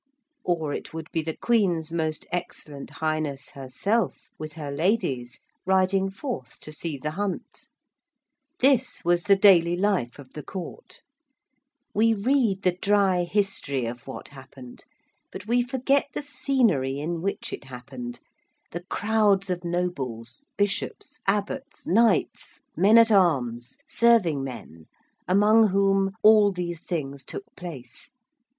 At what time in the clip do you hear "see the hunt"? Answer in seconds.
6.71-7.67